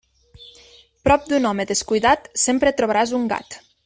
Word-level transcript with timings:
Prop 1.07 1.27
d'un 1.33 1.45
home 1.49 1.65
descuidat, 1.73 2.25
sempre 2.47 2.73
trobaràs 2.81 3.15
un 3.21 3.29
gat. 3.35 3.59